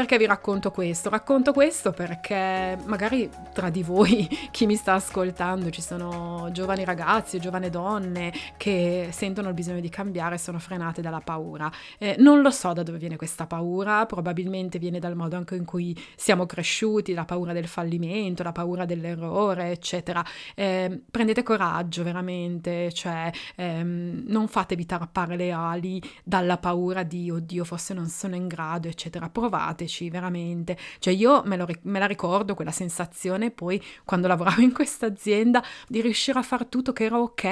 Perché 0.00 0.16
vi 0.16 0.24
racconto 0.24 0.70
questo? 0.70 1.10
Racconto 1.10 1.52
questo 1.52 1.90
perché 1.90 2.78
magari 2.86 3.28
tra 3.52 3.68
di 3.68 3.82
voi, 3.82 4.26
chi 4.50 4.64
mi 4.64 4.74
sta 4.74 4.94
ascoltando, 4.94 5.68
ci 5.68 5.82
sono 5.82 6.48
giovani 6.52 6.86
ragazzi 6.86 7.36
o 7.36 7.38
giovani 7.38 7.68
donne 7.68 8.32
che 8.56 9.10
sentono 9.12 9.48
il 9.48 9.54
bisogno 9.54 9.80
di 9.80 9.90
cambiare 9.90 10.36
e 10.36 10.38
sono 10.38 10.58
frenate 10.58 11.02
dalla 11.02 11.20
paura. 11.20 11.70
Eh, 11.98 12.16
non 12.18 12.40
lo 12.40 12.50
so 12.50 12.72
da 12.72 12.82
dove 12.82 12.96
viene 12.96 13.16
questa 13.16 13.46
paura, 13.46 14.06
probabilmente 14.06 14.78
viene 14.78 15.00
dal 15.00 15.14
modo 15.14 15.36
anche 15.36 15.54
in 15.54 15.66
cui 15.66 15.94
siamo 16.16 16.46
cresciuti, 16.46 17.12
la 17.12 17.26
paura 17.26 17.52
del 17.52 17.66
fallimento, 17.66 18.42
la 18.42 18.52
paura 18.52 18.86
dell'errore, 18.86 19.70
eccetera. 19.70 20.24
Eh, 20.54 21.02
prendete 21.10 21.42
coraggio 21.42 22.02
veramente, 22.04 22.90
cioè 22.94 23.30
ehm, 23.56 24.22
non 24.28 24.48
fatevi 24.48 24.86
tarpare 24.86 25.36
le 25.36 25.50
ali 25.52 26.02
dalla 26.24 26.56
paura 26.56 27.02
di 27.02 27.30
oddio 27.30 27.64
forse 27.64 27.92
non 27.92 28.06
sono 28.06 28.34
in 28.34 28.46
grado, 28.46 28.88
eccetera. 28.88 29.28
Provate 29.28 29.88
simpatici, 29.90 30.08
veramente. 30.08 30.78
Cioè 30.98 31.12
io 31.12 31.42
me, 31.44 31.56
lo, 31.56 31.66
me 31.82 31.98
la 31.98 32.06
ricordo 32.06 32.54
quella 32.54 32.70
sensazione 32.70 33.50
poi 33.50 33.82
quando 34.04 34.28
lavoravo 34.28 34.60
in 34.60 34.72
questa 34.72 35.06
azienda 35.06 35.62
di 35.88 36.00
riuscire 36.00 36.38
a 36.38 36.42
far 36.42 36.66
tutto 36.66 36.92
che 36.92 37.04
era 37.04 37.18
ok, 37.18 37.44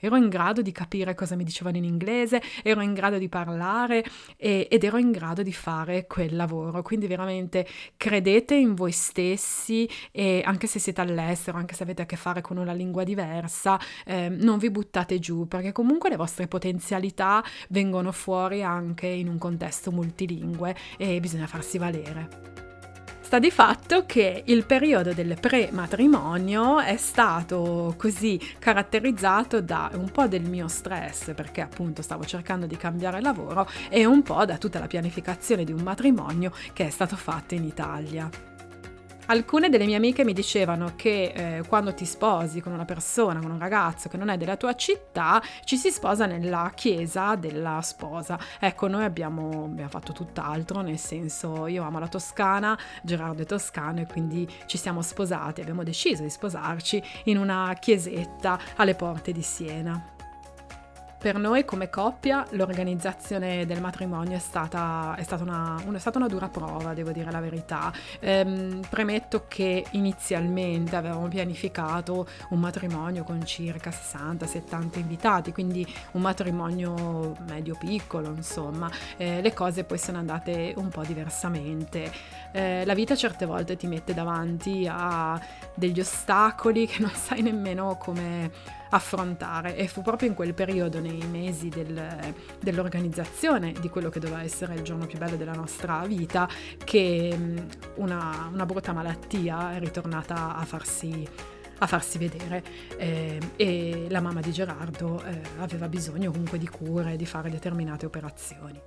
ero 0.00 0.16
in 0.16 0.28
grado 0.28 0.62
di 0.62 0.72
capire 0.72 1.14
cosa 1.14 1.36
mi 1.36 1.44
dicevano 1.44 1.76
in 1.76 1.84
inglese, 1.84 2.42
ero 2.62 2.80
in 2.80 2.94
grado 2.94 3.18
di 3.18 3.28
parlare 3.28 4.04
e, 4.36 4.66
ed 4.70 4.82
ero 4.82 4.96
in 4.96 5.10
grado 5.10 5.42
di 5.42 5.52
fare 5.52 6.06
quel 6.06 6.34
lavoro. 6.34 6.82
Quindi 6.82 7.06
veramente 7.06 7.66
credete 7.96 8.54
in 8.54 8.74
voi 8.74 8.92
stessi 8.92 9.88
e 10.10 10.42
anche 10.44 10.66
se 10.66 10.78
siete 10.78 11.00
all'estero, 11.02 11.58
anche 11.58 11.74
se 11.74 11.82
avete 11.82 12.02
a 12.02 12.06
che 12.06 12.16
fare 12.16 12.40
con 12.40 12.56
una 12.56 12.72
lingua 12.72 13.04
diversa, 13.04 13.78
eh, 14.06 14.28
non 14.28 14.58
vi 14.58 14.70
buttate 14.70 15.18
giù 15.18 15.46
perché 15.46 15.72
comunque 15.72 16.08
le 16.08 16.16
vostre 16.16 16.46
potenzialità 16.46 17.42
vengono 17.68 18.12
fuori 18.12 18.62
anche 18.62 19.06
in 19.06 19.28
un 19.28 19.38
contesto 19.38 19.90
multilingue 19.90 20.74
e 20.96 21.20
bisogna 21.20 21.46
far 21.46 21.63
farsi 21.64 21.78
valere. 21.78 22.42
Sta 23.20 23.38
di 23.38 23.50
fatto 23.50 24.04
che 24.04 24.42
il 24.44 24.66
periodo 24.66 25.14
del 25.14 25.36
pre-matrimonio 25.40 26.78
è 26.78 26.96
stato 26.98 27.94
così 27.96 28.38
caratterizzato 28.58 29.62
da 29.62 29.90
un 29.94 30.10
po' 30.10 30.28
del 30.28 30.42
mio 30.42 30.68
stress, 30.68 31.32
perché 31.34 31.62
appunto 31.62 32.02
stavo 32.02 32.24
cercando 32.24 32.66
di 32.66 32.76
cambiare 32.76 33.22
lavoro, 33.22 33.66
e 33.88 34.04
un 34.04 34.22
po' 34.22 34.44
da 34.44 34.58
tutta 34.58 34.78
la 34.78 34.86
pianificazione 34.86 35.64
di 35.64 35.72
un 35.72 35.80
matrimonio 35.80 36.52
che 36.74 36.86
è 36.86 36.90
stato 36.90 37.16
fatto 37.16 37.54
in 37.54 37.64
Italia. 37.64 38.53
Alcune 39.26 39.70
delle 39.70 39.86
mie 39.86 39.96
amiche 39.96 40.22
mi 40.22 40.34
dicevano 40.34 40.92
che 40.96 41.32
eh, 41.34 41.62
quando 41.66 41.94
ti 41.94 42.04
sposi 42.04 42.60
con 42.60 42.72
una 42.72 42.84
persona, 42.84 43.40
con 43.40 43.50
un 43.50 43.58
ragazzo 43.58 44.10
che 44.10 44.18
non 44.18 44.28
è 44.28 44.36
della 44.36 44.56
tua 44.56 44.74
città, 44.74 45.42
ci 45.64 45.76
si 45.76 45.90
sposa 45.90 46.26
nella 46.26 46.70
chiesa 46.74 47.34
della 47.34 47.80
sposa. 47.80 48.38
Ecco, 48.60 48.86
noi 48.86 49.04
abbiamo, 49.04 49.64
abbiamo 49.64 49.88
fatto 49.88 50.12
tutt'altro, 50.12 50.82
nel 50.82 50.98
senso 50.98 51.66
io 51.66 51.84
amo 51.84 51.98
la 51.98 52.08
Toscana, 52.08 52.78
Gerardo 53.02 53.40
è 53.40 53.46
toscano 53.46 54.00
e 54.00 54.06
quindi 54.06 54.46
ci 54.66 54.76
siamo 54.76 55.00
sposati, 55.00 55.62
abbiamo 55.62 55.84
deciso 55.84 56.22
di 56.22 56.30
sposarci 56.30 57.02
in 57.24 57.38
una 57.38 57.74
chiesetta 57.80 58.58
alle 58.76 58.94
porte 58.94 59.32
di 59.32 59.42
Siena. 59.42 60.13
Per 61.24 61.38
noi 61.38 61.64
come 61.64 61.88
coppia 61.88 62.46
l'organizzazione 62.50 63.64
del 63.64 63.80
matrimonio 63.80 64.36
è 64.36 64.38
stata, 64.38 65.14
è 65.16 65.22
stata, 65.22 65.42
una, 65.42 65.80
una, 65.86 65.96
è 65.96 65.98
stata 65.98 66.18
una, 66.18 66.26
dura 66.26 66.48
prova, 66.48 66.92
devo 66.92 67.12
dire 67.12 67.30
la 67.30 67.40
verità. 67.40 67.90
Ehm, 68.20 68.82
premetto 68.90 69.46
che 69.48 69.86
inizialmente 69.92 70.96
avevamo 70.96 71.26
pianificato 71.28 72.26
un 72.50 72.60
matrimonio 72.60 73.24
con 73.24 73.42
circa 73.46 73.88
60-70 73.88 74.98
invitati, 74.98 75.50
quindi 75.52 75.90
un 76.10 76.20
matrimonio 76.20 77.34
medio-piccolo, 77.48 78.28
insomma. 78.28 78.90
Eh, 79.16 79.40
le 79.40 79.54
cose 79.54 79.84
poi 79.84 79.96
sono 79.96 80.18
andate 80.18 80.74
un 80.76 80.90
po' 80.90 81.04
diversamente. 81.04 82.12
Eh, 82.52 82.84
la 82.84 82.94
vita 82.94 83.16
certe 83.16 83.46
volte 83.46 83.76
ti 83.76 83.86
mette 83.86 84.12
davanti 84.12 84.86
a 84.86 85.40
degli 85.74 86.00
ostacoli 86.00 86.86
che 86.86 87.00
non 87.00 87.12
sai 87.16 87.40
nemmeno 87.40 87.96
come 87.96 88.82
affrontare 88.94 89.76
e 89.76 89.88
fu 89.88 90.02
proprio 90.02 90.28
in 90.28 90.34
quel 90.34 90.54
periodo, 90.54 91.00
nei 91.00 91.20
mesi 91.30 91.68
del, 91.68 92.34
dell'organizzazione 92.60 93.72
di 93.72 93.88
quello 93.88 94.08
che 94.08 94.20
doveva 94.20 94.42
essere 94.42 94.74
il 94.74 94.82
giorno 94.82 95.06
più 95.06 95.18
bello 95.18 95.36
della 95.36 95.52
nostra 95.52 96.04
vita, 96.06 96.48
che 96.84 97.36
una, 97.96 98.48
una 98.52 98.66
brutta 98.66 98.92
malattia 98.92 99.74
è 99.74 99.78
ritornata 99.80 100.56
a 100.56 100.64
farsi 100.64 101.28
a 101.78 101.88
farsi 101.88 102.18
vedere 102.18 102.62
eh, 102.96 103.40
e 103.56 104.06
la 104.08 104.20
mamma 104.20 104.40
di 104.40 104.52
Gerardo 104.52 105.20
eh, 105.24 105.40
aveva 105.58 105.88
bisogno 105.88 106.30
comunque 106.30 106.56
di 106.56 106.68
cure, 106.68 107.16
di 107.16 107.26
fare 107.26 107.50
determinate 107.50 108.06
operazioni. 108.06 108.80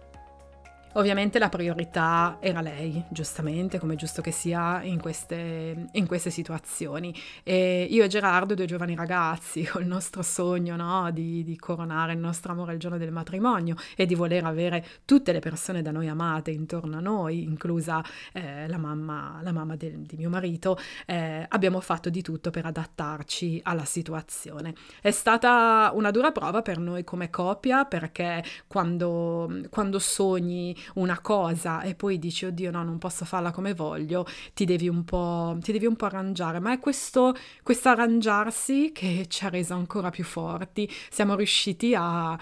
Ovviamente 0.98 1.38
la 1.38 1.50
priorità 1.50 2.38
era 2.40 2.60
lei, 2.60 3.04
giustamente, 3.10 3.78
come 3.78 3.96
giusto 3.96 4.24
che 4.24 4.32
sia 4.32 4.82
in 4.82 5.00
queste, 5.00 5.90
in 5.92 6.08
queste 6.08 6.32
situazioni. 6.32 7.14
E 7.44 7.86
io 7.88 8.04
e 8.04 8.08
Gerardo, 8.08 8.56
due 8.56 8.66
giovani 8.66 8.96
ragazzi, 8.96 9.64
con 9.72 9.84
il 9.84 9.88
nostro 9.88 10.24
sogno 10.24 10.76
no, 10.76 11.12
di, 11.12 11.44
di, 11.44 11.56
coronare 11.56 12.14
il 12.14 12.18
nostro 12.18 12.52
amore 12.52 12.74
il 12.74 12.80
giorno 12.80 12.98
del 12.98 13.12
matrimonio 13.12 13.76
e 13.96 14.08
di 14.08 14.16
voler 14.16 14.44
avere 14.46 14.84
tutte 15.06 15.32
le 15.32 15.38
persone 15.38 15.84
da 15.84 15.92
noi 15.92 16.08
amate 16.08 16.50
intorno 16.50 16.98
a 16.98 17.00
noi, 17.00 17.44
inclusa 17.44 18.04
eh, 18.34 18.68
la 18.68 18.78
mamma, 18.80 19.40
la 19.44 19.52
mamma 19.52 19.76
del, 19.76 20.00
di 20.00 20.18
mio 20.18 20.32
marito, 20.32 20.80
eh, 21.06 21.46
abbiamo 21.48 21.80
fatto 21.80 22.10
di 22.10 22.24
tutto 22.24 22.50
per 22.50 22.66
adattarci 22.66 23.60
alla 23.66 23.86
situazione. 23.86 24.74
È 25.00 25.12
stata 25.12 25.92
una 25.94 26.10
dura 26.10 26.32
prova 26.32 26.64
per 26.64 26.80
noi 26.80 27.04
come 27.04 27.30
coppia 27.30 27.86
perché 27.86 28.44
quando, 28.66 29.62
quando 29.70 30.00
sogni 30.00 30.76
una 30.96 31.20
cosa 31.20 31.82
e 31.82 31.96
poi 31.96 32.20
dici 32.20 32.46
oddio 32.46 32.72
no 32.72 32.84
non 32.84 32.98
posso 32.98 33.26
farla 33.26 33.52
come 33.52 33.74
voglio, 33.74 34.26
ti 34.54 34.66
devi 34.66 34.88
un 34.88 35.04
po', 35.04 35.58
ti 35.62 35.72
devi 35.72 35.86
un 35.86 35.96
po 35.96 36.06
arrangiare, 36.06 36.60
ma 36.60 36.72
è 36.72 36.80
questo, 36.80 37.36
questo 37.64 37.90
arrangiarsi 37.90 38.92
che 38.94 39.26
ci 39.28 39.46
ha 39.46 39.50
reso 39.50 39.74
ancora 39.74 40.10
più 40.10 40.24
forti, 40.24 40.90
siamo 41.10 41.36
riusciti 41.36 41.94
a 41.96 42.38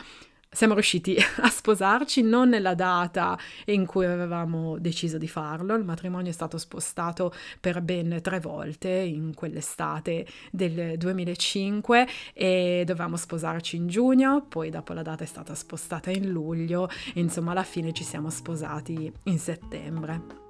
siamo 0.55 0.73
riusciti 0.73 1.17
a 1.41 1.49
sposarci 1.49 2.21
non 2.21 2.49
nella 2.49 2.73
data 2.73 3.37
in 3.65 3.85
cui 3.85 4.05
avevamo 4.05 4.77
deciso 4.79 5.17
di 5.17 5.27
farlo, 5.27 5.75
il 5.75 5.83
matrimonio 5.83 6.29
è 6.29 6.33
stato 6.33 6.57
spostato 6.57 7.33
per 7.59 7.81
ben 7.81 8.19
tre 8.21 8.39
volte 8.39 8.89
in 8.89 9.33
quell'estate 9.33 10.25
del 10.51 10.97
2005 10.97 12.07
e 12.33 12.83
dovevamo 12.85 13.17
sposarci 13.17 13.75
in 13.75 13.87
giugno, 13.87 14.45
poi 14.47 14.69
dopo 14.69 14.93
la 14.93 15.01
data 15.01 15.23
è 15.23 15.27
stata 15.27 15.53
spostata 15.53 16.09
in 16.09 16.29
luglio, 16.29 16.89
insomma 17.15 17.51
alla 17.51 17.63
fine 17.63 17.91
ci 17.91 18.03
siamo 18.03 18.29
sposati 18.29 19.11
in 19.23 19.37
settembre. 19.37 20.44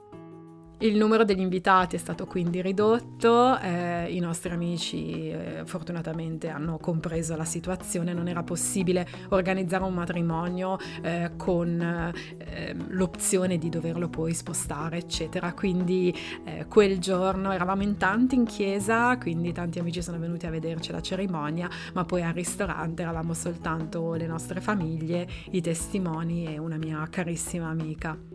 Il 0.79 0.97
numero 0.97 1.23
degli 1.23 1.39
invitati 1.39 1.95
è 1.95 1.99
stato 1.99 2.25
quindi 2.25 2.61
ridotto, 2.61 3.57
eh, 3.59 4.13
i 4.13 4.19
nostri 4.19 4.51
amici 4.51 5.29
eh, 5.29 5.61
fortunatamente 5.63 6.49
hanno 6.49 6.77
compreso 6.77 7.37
la 7.37 7.45
situazione, 7.45 8.11
non 8.11 8.27
era 8.27 8.43
possibile 8.43 9.07
organizzare 9.29 9.85
un 9.85 9.93
matrimonio 9.93 10.77
eh, 11.01 11.31
con 11.37 11.79
ehm, 11.79 12.87
l'opzione 12.89 13.57
di 13.57 13.69
doverlo 13.69 14.09
poi 14.09 14.33
spostare, 14.33 14.97
eccetera. 14.97 15.53
Quindi 15.53 16.13
eh, 16.43 16.65
quel 16.67 16.99
giorno 16.99 17.53
eravamo 17.53 17.83
in 17.83 17.95
tanti 17.95 18.35
in 18.35 18.43
chiesa, 18.43 19.17
quindi 19.17 19.53
tanti 19.53 19.79
amici 19.79 20.01
sono 20.01 20.19
venuti 20.19 20.45
a 20.45 20.49
vederci 20.49 20.91
la 20.91 21.01
cerimonia, 21.01 21.69
ma 21.93 22.03
poi 22.03 22.21
al 22.21 22.33
ristorante 22.33 23.01
eravamo 23.01 23.33
soltanto 23.33 24.13
le 24.15 24.27
nostre 24.27 24.59
famiglie, 24.59 25.25
i 25.51 25.61
testimoni 25.61 26.53
e 26.53 26.57
una 26.57 26.75
mia 26.75 27.07
carissima 27.09 27.69
amica. 27.69 28.34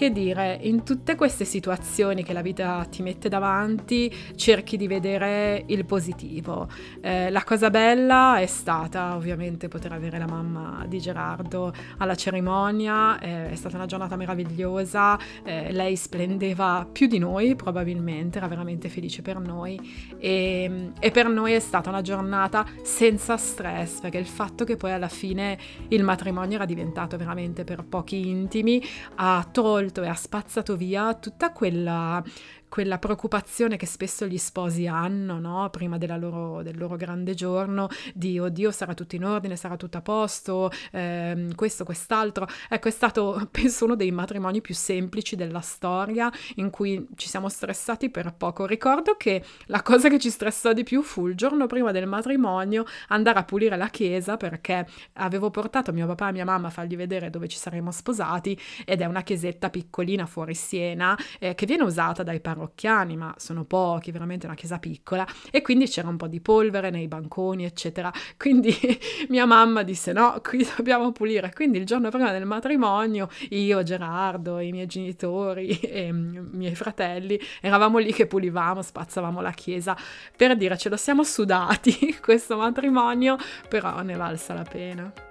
Che 0.00 0.12
dire, 0.12 0.58
in 0.62 0.82
tutte 0.82 1.14
queste 1.14 1.44
situazioni 1.44 2.24
che 2.24 2.32
la 2.32 2.40
vita 2.40 2.86
ti 2.88 3.02
mette 3.02 3.28
davanti, 3.28 4.10
cerchi 4.34 4.78
di 4.78 4.86
vedere 4.86 5.64
il 5.66 5.84
positivo. 5.84 6.68
Eh, 7.02 7.28
la 7.28 7.44
cosa 7.44 7.68
bella 7.68 8.38
è 8.38 8.46
stata 8.46 9.14
ovviamente 9.14 9.68
poter 9.68 9.92
avere 9.92 10.16
la 10.16 10.26
mamma 10.26 10.86
di 10.88 10.98
Gerardo 11.00 11.74
alla 11.98 12.14
cerimonia, 12.14 13.18
eh, 13.18 13.50
è 13.50 13.54
stata 13.56 13.76
una 13.76 13.84
giornata 13.84 14.16
meravigliosa, 14.16 15.18
eh, 15.44 15.70
lei 15.70 15.96
splendeva 15.96 16.88
più 16.90 17.06
di 17.06 17.18
noi 17.18 17.54
probabilmente, 17.54 18.38
era 18.38 18.48
veramente 18.48 18.88
felice 18.88 19.20
per 19.20 19.38
noi 19.38 19.78
e, 20.18 20.92
e 20.98 21.10
per 21.10 21.28
noi 21.28 21.52
è 21.52 21.60
stata 21.60 21.90
una 21.90 22.00
giornata 22.00 22.64
senza 22.82 23.36
stress 23.36 24.00
perché 24.00 24.16
il 24.16 24.24
fatto 24.24 24.64
che 24.64 24.76
poi 24.76 24.92
alla 24.92 25.08
fine 25.08 25.58
il 25.88 26.02
matrimonio 26.02 26.56
era 26.56 26.64
diventato 26.64 27.18
veramente 27.18 27.64
per 27.64 27.84
pochi 27.84 28.30
intimi 28.30 28.82
ha 29.16 29.46
tolto 29.52 29.88
e 30.02 30.08
ha 30.08 30.14
spazzato 30.14 30.76
via 30.76 31.14
tutta 31.14 31.52
quella 31.52 32.22
quella 32.70 32.98
preoccupazione 32.98 33.76
che 33.76 33.84
spesso 33.84 34.26
gli 34.26 34.38
sposi 34.38 34.86
hanno, 34.86 35.40
no? 35.40 35.68
prima 35.70 35.98
loro, 36.16 36.62
del 36.62 36.78
loro 36.78 36.94
grande 36.94 37.34
giorno, 37.34 37.88
di 38.14 38.38
oddio 38.38 38.70
sarà 38.70 38.94
tutto 38.94 39.16
in 39.16 39.24
ordine, 39.24 39.56
sarà 39.56 39.76
tutto 39.76 39.98
a 39.98 40.00
posto, 40.00 40.70
ehm, 40.92 41.56
questo, 41.56 41.84
quest'altro. 41.84 42.46
Ecco, 42.68 42.86
è 42.86 42.90
stato, 42.92 43.46
penso, 43.50 43.84
uno 43.84 43.96
dei 43.96 44.12
matrimoni 44.12 44.60
più 44.60 44.74
semplici 44.74 45.34
della 45.34 45.60
storia 45.60 46.30
in 46.56 46.70
cui 46.70 47.08
ci 47.16 47.28
siamo 47.28 47.48
stressati 47.48 48.08
per 48.08 48.32
poco. 48.34 48.66
Ricordo 48.66 49.16
che 49.16 49.44
la 49.66 49.82
cosa 49.82 50.08
che 50.08 50.20
ci 50.20 50.30
stressò 50.30 50.72
di 50.72 50.84
più 50.84 51.02
fu 51.02 51.26
il 51.26 51.34
giorno 51.34 51.66
prima 51.66 51.90
del 51.90 52.06
matrimonio 52.06 52.84
andare 53.08 53.40
a 53.40 53.44
pulire 53.44 53.76
la 53.76 53.88
chiesa 53.88 54.36
perché 54.36 54.86
avevo 55.14 55.50
portato 55.50 55.92
mio 55.92 56.06
papà 56.06 56.28
e 56.28 56.32
mia 56.32 56.44
mamma 56.44 56.68
a 56.68 56.70
fargli 56.70 56.96
vedere 56.96 57.30
dove 57.30 57.48
ci 57.48 57.58
saremmo 57.58 57.90
sposati 57.90 58.56
ed 58.84 59.00
è 59.00 59.06
una 59.06 59.22
chiesetta 59.22 59.70
piccolina 59.70 60.24
fuori 60.24 60.54
Siena 60.54 61.18
eh, 61.40 61.56
che 61.56 61.66
viene 61.66 61.82
usata 61.82 62.22
dai 62.22 62.38
parenti 62.38 62.58
parrocchiani, 62.60 63.16
ma 63.16 63.34
sono 63.38 63.64
pochi, 63.64 64.10
veramente 64.10 64.46
una 64.46 64.54
chiesa 64.54 64.78
piccola, 64.78 65.26
e 65.50 65.62
quindi 65.62 65.86
c'era 65.86 66.08
un 66.08 66.16
po' 66.16 66.26
di 66.26 66.40
polvere 66.40 66.90
nei 66.90 67.08
banconi, 67.08 67.64
eccetera. 67.64 68.12
Quindi 68.36 68.74
mia 69.28 69.46
mamma 69.46 69.82
disse: 69.82 70.12
No, 70.12 70.40
qui 70.42 70.66
dobbiamo 70.76 71.12
pulire. 71.12 71.52
Quindi 71.54 71.78
il 71.78 71.86
giorno 71.86 72.10
prima 72.10 72.30
del 72.30 72.44
matrimonio, 72.44 73.28
io, 73.50 73.82
Gerardo, 73.82 74.58
i 74.60 74.70
miei 74.70 74.86
genitori 74.86 75.78
e 75.80 76.06
i 76.06 76.12
miei 76.12 76.74
fratelli 76.74 77.40
eravamo 77.60 77.98
lì 77.98 78.12
che 78.12 78.26
pulivamo, 78.26 78.82
spazzavamo 78.82 79.40
la 79.40 79.52
chiesa 79.52 79.96
per 80.36 80.56
dire 80.56 80.76
ce 80.76 80.88
lo 80.88 80.96
siamo 80.96 81.24
sudati 81.24 82.18
questo 82.20 82.56
matrimonio, 82.56 83.36
però 83.68 84.02
ne 84.02 84.16
valsa 84.16 84.54
la 84.54 84.64
pena 84.68 85.29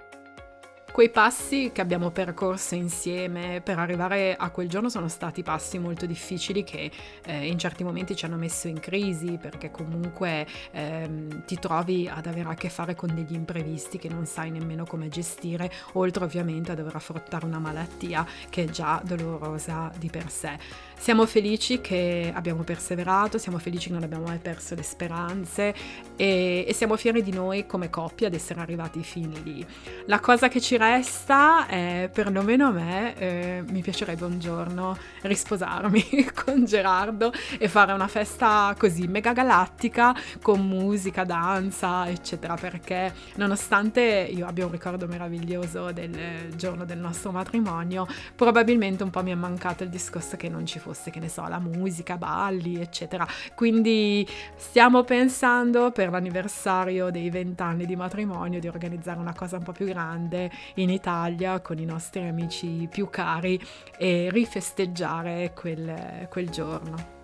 quei 0.92 1.10
passi 1.10 1.70
che 1.72 1.80
abbiamo 1.80 2.10
percorso 2.10 2.74
insieme 2.74 3.60
per 3.62 3.78
arrivare 3.78 4.34
a 4.36 4.50
quel 4.50 4.68
giorno 4.68 4.88
sono 4.88 5.08
stati 5.08 5.42
passi 5.42 5.78
molto 5.78 6.06
difficili 6.06 6.64
che 6.64 6.90
eh, 7.24 7.46
in 7.46 7.58
certi 7.58 7.84
momenti 7.84 8.16
ci 8.16 8.24
hanno 8.24 8.36
messo 8.36 8.66
in 8.68 8.80
crisi 8.80 9.38
perché 9.40 9.70
comunque 9.70 10.46
ehm, 10.72 11.44
ti 11.44 11.58
trovi 11.58 12.08
ad 12.12 12.26
avere 12.26 12.48
a 12.48 12.54
che 12.54 12.68
fare 12.68 12.94
con 12.94 13.14
degli 13.14 13.34
imprevisti 13.34 13.98
che 13.98 14.08
non 14.08 14.26
sai 14.26 14.50
nemmeno 14.50 14.84
come 14.84 15.08
gestire, 15.08 15.70
oltre 15.92 16.24
ovviamente 16.24 16.72
a 16.72 16.74
dover 16.74 16.96
affrontare 16.96 17.46
una 17.46 17.58
malattia 17.58 18.26
che 18.48 18.64
è 18.64 18.66
già 18.66 19.00
dolorosa 19.04 19.92
di 19.96 20.10
per 20.10 20.30
sé. 20.30 20.58
Siamo 20.98 21.24
felici 21.24 21.80
che 21.80 22.30
abbiamo 22.34 22.62
perseverato, 22.62 23.38
siamo 23.38 23.58
felici 23.58 23.88
che 23.88 23.94
non 23.94 24.02
abbiamo 24.02 24.26
mai 24.26 24.38
perso 24.38 24.74
le 24.74 24.82
speranze 24.82 25.74
e, 26.16 26.64
e 26.68 26.72
siamo 26.74 26.96
fieri 26.96 27.22
di 27.22 27.32
noi 27.32 27.64
come 27.64 27.88
coppia 27.88 28.26
ad 28.26 28.34
essere 28.34 28.60
arrivati 28.60 29.02
fin 29.02 29.32
lì. 29.42 29.64
La 30.06 30.20
cosa 30.20 30.48
che 30.48 30.60
ci 30.60 30.76
resta 30.80 31.66
è, 31.66 32.08
perlomeno 32.10 32.68
a 32.68 32.70
me, 32.70 33.14
eh, 33.16 33.62
mi 33.68 33.82
piacerebbe 33.82 34.24
un 34.24 34.40
giorno 34.40 34.96
risposarmi 35.20 36.30
con 36.32 36.64
Gerardo 36.64 37.32
e 37.58 37.68
fare 37.68 37.92
una 37.92 38.08
festa 38.08 38.74
così 38.78 39.06
mega 39.06 39.34
galattica 39.34 40.14
con 40.40 40.66
musica, 40.66 41.24
danza, 41.24 42.08
eccetera, 42.08 42.54
perché 42.54 43.12
nonostante 43.34 44.00
io 44.32 44.46
abbia 44.46 44.64
un 44.64 44.72
ricordo 44.72 45.06
meraviglioso 45.06 45.92
del 45.92 46.54
giorno 46.56 46.86
del 46.86 46.98
nostro 46.98 47.30
matrimonio, 47.30 48.06
probabilmente 48.34 49.02
un 49.02 49.10
po' 49.10 49.22
mi 49.22 49.32
è 49.32 49.34
mancato 49.34 49.82
il 49.82 49.90
discorso 49.90 50.38
che 50.38 50.48
non 50.48 50.64
ci 50.64 50.78
fosse, 50.78 51.10
che 51.10 51.20
ne 51.20 51.28
so, 51.28 51.46
la 51.46 51.58
musica, 51.58 52.16
balli, 52.16 52.80
eccetera. 52.80 53.26
Quindi 53.54 54.26
stiamo 54.56 55.04
pensando 55.04 55.90
per 55.90 56.08
l'anniversario 56.08 57.10
dei 57.10 57.28
vent'anni 57.28 57.84
di 57.84 57.96
matrimonio 57.96 58.60
di 58.60 58.68
organizzare 58.68 59.18
una 59.18 59.34
cosa 59.34 59.58
un 59.58 59.62
po' 59.62 59.72
più 59.72 59.84
grande 59.84 60.50
in 60.74 60.90
Italia 60.90 61.60
con 61.60 61.78
i 61.78 61.84
nostri 61.84 62.26
amici 62.26 62.88
più 62.90 63.08
cari 63.10 63.60
e 63.98 64.28
rifesteggiare 64.30 65.52
quel, 65.54 66.26
quel 66.28 66.48
giorno. 66.50 67.19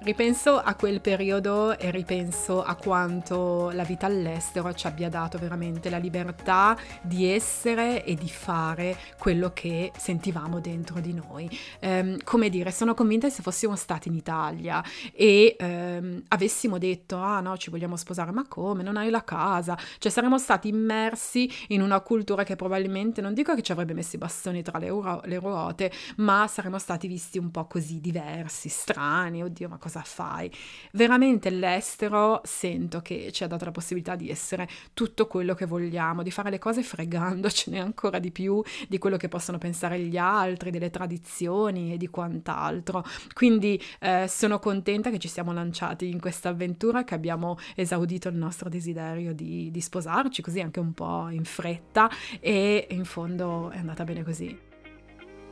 Ripenso 0.00 0.56
a 0.56 0.76
quel 0.76 1.00
periodo 1.00 1.76
e 1.76 1.90
ripenso 1.90 2.62
a 2.62 2.76
quanto 2.76 3.70
la 3.72 3.82
vita 3.82 4.06
all'estero 4.06 4.72
ci 4.72 4.86
abbia 4.86 5.08
dato 5.08 5.38
veramente 5.38 5.90
la 5.90 5.98
libertà 5.98 6.78
di 7.02 7.26
essere 7.26 8.04
e 8.04 8.14
di 8.14 8.28
fare 8.28 8.96
quello 9.18 9.50
che 9.52 9.90
sentivamo 9.96 10.60
dentro 10.60 11.00
di 11.00 11.12
noi. 11.12 11.50
Um, 11.80 12.16
come 12.22 12.48
dire, 12.48 12.70
sono 12.70 12.94
convinta 12.94 13.26
che 13.26 13.32
se 13.32 13.42
fossimo 13.42 13.74
stati 13.74 14.06
in 14.06 14.14
Italia 14.14 14.82
e 15.12 15.56
um, 15.58 16.22
avessimo 16.28 16.78
detto 16.78 17.16
ah 17.16 17.40
no 17.40 17.56
ci 17.56 17.68
vogliamo 17.68 17.96
sposare, 17.96 18.30
ma 18.30 18.46
come? 18.46 18.84
Non 18.84 18.96
hai 18.96 19.10
la 19.10 19.24
casa? 19.24 19.76
Cioè 19.98 20.12
saremmo 20.12 20.38
stati 20.38 20.68
immersi 20.68 21.50
in 21.68 21.82
una 21.82 21.98
cultura 22.00 22.44
che 22.44 22.54
probabilmente, 22.54 23.20
non 23.20 23.34
dico 23.34 23.52
che 23.52 23.62
ci 23.62 23.72
avrebbe 23.72 23.94
messo 23.94 24.14
i 24.14 24.20
bastoni 24.20 24.62
tra 24.62 24.78
le, 24.78 24.88
ru- 24.90 25.24
le 25.24 25.38
ruote, 25.40 25.90
ma 26.18 26.46
saremmo 26.46 26.78
stati 26.78 27.08
visti 27.08 27.36
un 27.36 27.50
po' 27.50 27.66
così 27.66 28.00
diversi, 28.00 28.68
strani, 28.68 29.42
oddio 29.42 29.68
ma 29.68 29.76
cosa 29.76 29.87
cosa 29.88 30.02
fai. 30.02 30.50
Veramente 30.92 31.48
l'estero 31.50 32.40
sento 32.44 33.00
che 33.00 33.32
ci 33.32 33.42
ha 33.42 33.46
dato 33.46 33.64
la 33.64 33.70
possibilità 33.70 34.14
di 34.14 34.30
essere 34.30 34.68
tutto 34.92 35.26
quello 35.26 35.54
che 35.54 35.64
vogliamo, 35.64 36.22
di 36.22 36.30
fare 36.30 36.50
le 36.50 36.58
cose 36.58 36.82
fregandocene 36.82 37.80
ancora 37.80 38.18
di 38.18 38.30
più 38.30 38.62
di 38.86 38.98
quello 38.98 39.16
che 39.16 39.28
possono 39.28 39.58
pensare 39.58 39.98
gli 39.98 40.18
altri, 40.18 40.70
delle 40.70 40.90
tradizioni 40.90 41.94
e 41.94 41.96
di 41.96 42.08
quant'altro. 42.08 43.02
Quindi 43.32 43.82
eh, 44.00 44.26
sono 44.28 44.58
contenta 44.58 45.10
che 45.10 45.18
ci 45.18 45.28
siamo 45.28 45.52
lanciati 45.52 46.10
in 46.10 46.20
questa 46.20 46.50
avventura, 46.50 47.04
che 47.04 47.14
abbiamo 47.14 47.56
esaudito 47.74 48.28
il 48.28 48.36
nostro 48.36 48.68
desiderio 48.68 49.32
di, 49.32 49.70
di 49.70 49.80
sposarci, 49.80 50.42
così 50.42 50.60
anche 50.60 50.80
un 50.80 50.92
po' 50.92 51.28
in 51.30 51.44
fretta 51.44 52.10
e 52.40 52.86
in 52.90 53.04
fondo 53.04 53.70
è 53.70 53.78
andata 53.78 54.04
bene 54.04 54.22
così. 54.22 54.67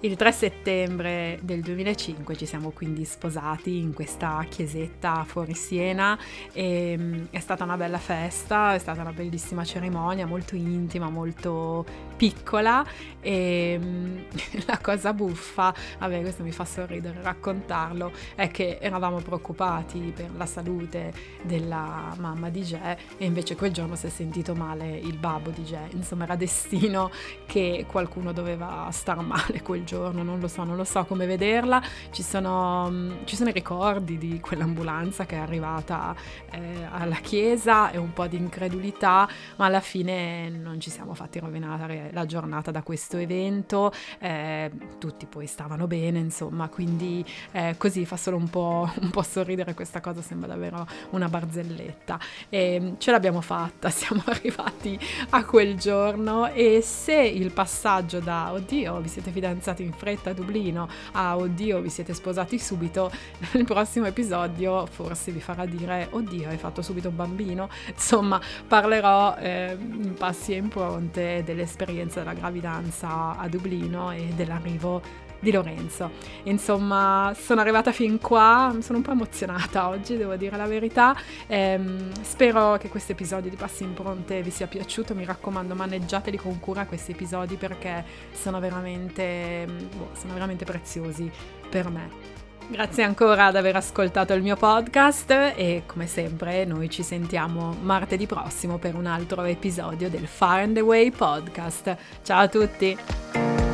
Il 0.01 0.15
3 0.15 0.31
settembre 0.31 1.39
del 1.41 1.63
2005 1.63 2.37
ci 2.37 2.45
siamo 2.45 2.69
quindi 2.69 3.07
sposati 3.07 3.79
in 3.79 3.95
questa 3.95 4.45
chiesetta 4.47 5.25
fuori 5.25 5.55
Siena 5.55 6.19
e 6.53 6.95
mm, 6.99 7.25
è 7.31 7.39
stata 7.39 7.65
una 7.65 7.79
bella 7.79 7.97
festa, 7.97 8.75
è 8.75 8.79
stata 8.79 9.01
una 9.01 9.13
bellissima 9.13 9.65
cerimonia, 9.65 10.27
molto 10.27 10.55
intima, 10.55 11.09
molto 11.09 11.87
piccola 12.15 12.85
e 13.23 13.79
mm, 13.83 14.19
la 14.69 14.79
cosa 14.83 15.15
buffa, 15.15 15.75
vabbè 15.99 16.21
questo 16.21 16.43
mi 16.43 16.53
fa 16.53 16.67
sorridere 16.67 17.23
raccontarlo, 17.23 18.13
è 18.35 18.51
che 18.51 18.77
eravamo 18.79 19.21
preoccupati 19.21 20.13
per 20.15 20.29
la 20.37 20.47
salute 20.47 21.11
della 21.41 22.15
mamma 22.19 22.51
di 22.51 22.61
Jay 22.61 22.97
e 23.17 23.25
invece 23.25 23.57
quel 23.57 23.73
giorno 23.73 23.97
si 23.97 24.07
è 24.07 24.11
sentito 24.11 24.55
male 24.55 24.95
il 24.99 25.17
babbo 25.17 25.49
di 25.49 25.63
Jay, 25.63 25.89
insomma 25.93 26.25
era 26.25 26.37
destino 26.37 27.11
che 27.47 27.87
qualcuno 27.89 28.33
doveva 28.33 28.91
star 28.93 29.23
male 29.23 29.63
quel 29.63 29.85
giorno, 29.87 30.23
non 30.23 30.39
lo 30.41 30.49
so, 30.49 30.65
non 30.65 30.77
lo 30.77 30.85
so 30.85 31.05
come 31.07 31.25
vederla. 31.25 31.83
Ci 32.11 32.23
sono, 32.23 32.91
mm, 32.91 33.11
ci 33.25 33.37
sono 33.37 33.49
i 33.49 33.53
ricordi 33.53 34.19
di 34.19 34.41
quell'ambulanza 34.41 35.25
che 35.25 35.37
è 35.37 35.39
arrivata 35.39 36.15
eh, 36.51 36.87
alla 36.91 37.17
chiesa 37.17 37.91
e 37.91 37.97
un 37.97 38.13
po' 38.13 38.27
di 38.27 38.37
incredulità, 38.37 39.27
ma 39.57 39.67
alla 39.67 39.81
fine 39.81 40.51
non 40.51 40.81
ci 40.81 40.91
siamo 40.91 41.15
fatti 41.15 41.39
rovinare 41.39 42.11
la 42.13 42.27
giornata 42.27 42.71
da 42.71 42.83
questo 42.83 43.17
evento. 43.17 43.93
Eh, 44.19 44.71
tutti 44.99 45.27
poi 45.27 45.47
stavano 45.47 45.87
bene, 45.87 46.19
insomma, 46.19 46.69
quindi 46.69 47.25
eh, 47.53 47.77
così 47.79 48.05
fa 48.05 48.17
solo 48.17 48.37
un 48.37 48.51
po', 48.51 48.91
un 49.01 49.11
po' 49.11 49.23
sorridere 49.23 49.75
questa 49.75 50.01
cosa, 50.01 50.21
sembra 50.21 50.49
davvero 50.49 50.87
una 51.11 51.29
barzelletta. 51.29 52.19
E 52.49 52.79
mm, 52.81 52.95
ce 52.99 53.11
l'abbiamo 53.11 53.41
fatta, 53.41 53.89
siamo 53.91 54.23
arrivati 54.27 54.99
a 55.31 55.45
quel 55.45 55.77
giorno 55.77 56.49
e 56.49 56.81
se 56.83 57.15
il 57.15 57.53
passaggio 57.53 58.19
da 58.21 58.53
oddio 58.53 59.01
vi 59.01 59.09
siete 59.09 59.31
fidanzati 59.31 59.76
sposati 59.77 59.83
in 59.83 59.93
fretta 59.93 60.31
a 60.31 60.33
Dublino, 60.33 60.89
ah 61.13 61.37
oddio 61.37 61.81
vi 61.81 61.91
siete 61.91 62.15
sposati 62.15 62.59
subito, 62.59 63.11
nel 63.53 63.65
prossimo 63.65 64.07
episodio 64.07 64.87
forse 64.87 65.33
vi 65.33 65.41
farà 65.41 65.67
dire 65.67 66.09
oddio 66.11 66.49
hai 66.49 66.57
fatto 66.57 66.83
subito 66.83 67.09
un 67.09 67.17
bambino, 67.17 67.69
insomma 67.89 68.41
parlerò 68.67 69.37
eh, 69.37 69.77
in 69.79 70.15
passi 70.15 70.53
e 70.53 70.57
impronte 70.57 71.43
dell'esperienza 71.45 72.21
della 72.21 72.35
gravidanza 72.35 73.37
a 73.37 73.49
Dublino 73.49 74.13
e 74.13 74.33
dell'arrivo 74.35 75.25
di 75.39 75.53
Lorenzo. 75.53 76.11
Insomma, 76.45 77.33
sono 77.39 77.61
arrivata 77.61 77.93
fin 77.93 78.19
qua, 78.19 78.75
sono 78.81 78.99
un 78.99 79.05
po' 79.05 79.13
emozionata 79.13 79.89
oggi, 79.89 80.17
devo 80.17 80.37
dire 80.37 80.57
la 80.57 80.67
verità. 80.67 81.17
Ehm, 81.47 82.13
spero 82.23 82.77
che 82.79 82.89
questo 82.89 83.13
episodio 83.13 83.51
di 83.51 83.57
Passi 83.57 83.85
Impronte 83.85 84.43
vi 84.43 84.51
sia 84.51 84.67
piaciuto. 84.67 85.15
Mi 85.15 85.25
raccomando, 85.25 85.75
maneggiateli 85.75 86.37
con 86.37 86.59
cura 86.61 86.87
questi 86.87 87.13
episodi 87.13 87.57
perché 87.57 88.05
sono 88.33 88.61
veramente 88.61 89.67
boh, 89.97 90.11
sono 90.19 90.33
veramente 90.33 90.65
preziosi 90.65 91.31
per 91.69 91.89
me. 91.89 92.37
Grazie 92.69 93.05
ancora 93.05 93.47
ad 93.47 93.57
aver 93.57 93.77
ascoltato 93.77 94.33
il 94.33 94.43
mio 94.43 94.57
podcast 94.57 95.31
e 95.31 95.85
come 95.87 96.09
sempre 96.09 96.65
noi 96.65 96.91
ci 96.91 97.05
sentiamo 97.05 97.77
martedì 97.81 98.27
prossimo 98.27 98.79
per 98.79 98.97
un 98.97 99.07
altro 99.07 99.45
episodio 99.45 100.11
del 100.11 100.27
Far 100.27 100.61
and 100.61 100.77
Away 100.77 101.13
podcast. 101.13 101.97
Ciao 102.23 102.41
a 102.41 102.49
tutti! 102.49 103.66